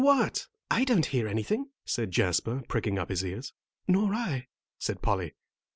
[0.03, 0.47] "What?
[0.71, 3.53] I don't hear anything," said Jasper, pricking up his ears.
[3.87, 4.47] "Nor I,"
[4.79, 5.35] said Polly.